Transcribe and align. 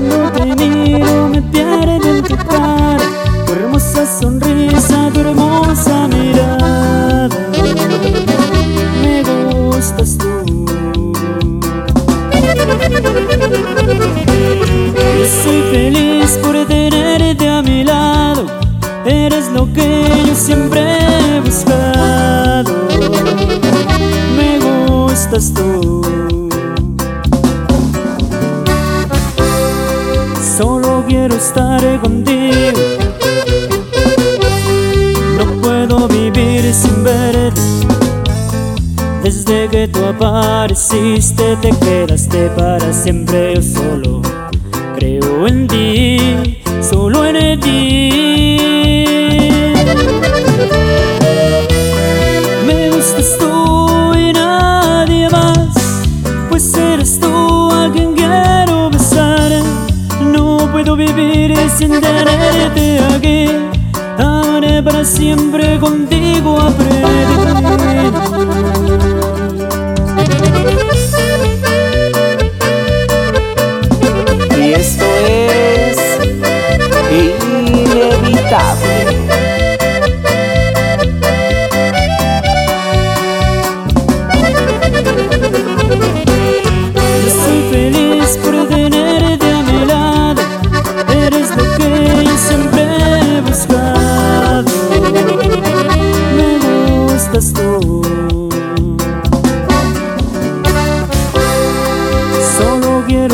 Cuando 0.00 0.32
te 0.32 0.56
miro 0.56 1.28
me 1.28 1.42
pierdo 1.42 2.08
en 2.08 2.22
tu 2.24 2.34
cara. 2.34 3.04
Tu 3.44 3.52
hermosa 3.52 4.06
sonrisa, 4.06 5.10
tu 5.12 5.20
hermosa 5.20 6.08
mirada. 6.08 7.28
Me 9.02 9.22
gustas 9.22 10.16
tú. 10.16 10.64
Yo 15.18 15.26
soy 15.42 15.62
feliz 15.70 16.38
por 16.42 16.66
tenerte 16.66 17.46
a 17.46 17.60
mi 17.60 17.84
lado. 17.84 18.46
Eres 19.04 19.50
lo 19.50 19.70
que 19.70 20.08
yo 20.26 20.34
siempre 20.34 20.80
he 20.80 21.40
buscado. 21.40 22.72
Me 24.34 24.58
gustas 24.60 25.52
tú. 25.52 25.89
Quiero 31.20 31.36
estar 31.36 32.00
contigo. 32.00 32.80
No 35.36 35.60
puedo 35.60 36.08
vivir 36.08 36.72
sin 36.72 37.04
verte. 37.04 37.60
Desde 39.22 39.68
que 39.68 39.86
tú 39.88 40.02
apareciste 40.02 41.56
te 41.60 41.70
quedaste 41.84 42.48
para 42.56 42.90
siempre 42.92 43.54
yo 43.54 43.62
solo 43.62 44.22
creo 44.96 45.46
en 45.46 45.66
ti, 45.66 46.62
solo 46.80 47.26
en 47.26 47.60
ti. 47.60 48.39
Puedo 60.70 60.96
vivir 60.96 61.54
sin 61.76 62.00
tenerte 62.00 63.00
aquí. 63.14 63.46
Amaré 64.18 64.82
para 64.82 65.04
siempre 65.04 65.78
contigo 65.78 66.58
aprendí. 66.60 67.00
Y 74.58 74.72
esto 74.72 75.04
es 75.26 75.98
inevitable. 77.10 79.09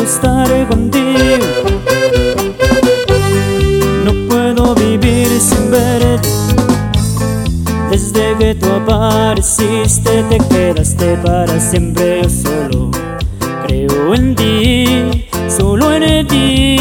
Solo 0.07 0.21
quiero 0.21 0.47
estar 0.47 0.67
contigo. 0.67 1.45
No 4.05 4.13
puedo 4.29 4.75
vivir 4.75 5.27
sin 5.39 5.69
verte. 5.69 6.29
Desde 7.91 8.37
que 8.37 8.55
tú 8.55 8.67
apareciste 8.67 10.23
te 10.29 10.37
quedaste 10.37 11.17
para 11.17 11.59
siempre 11.59 12.21
yo 12.23 12.29
solo 12.29 12.91
creo 13.65 14.13
en 14.13 14.35
ti, 14.35 15.27
solo 15.49 15.93
en 15.93 16.27
ti. 16.27 16.77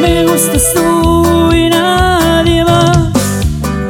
Me 0.00 0.24
gustas 0.24 0.72
tú 0.74 1.52
y 1.52 1.68
nadie 1.68 2.64
más, 2.64 3.10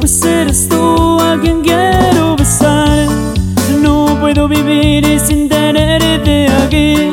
pues 0.01 0.25
eres 0.25 0.69
tú 0.69 1.19
a 1.21 1.39
quien 1.41 1.61
quiero 1.61 1.67
besar. 1.67 1.68
No 4.49 4.55
puedo 4.55 4.65
vivir 4.65 5.21
sin 5.21 5.47
tenerte 5.47 6.49
aquí, 6.65 7.11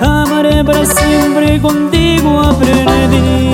amaré 0.00 0.64
para 0.64 0.84
siempre 0.84 1.60
contigo 1.60 2.40
aprendí. 2.40 3.51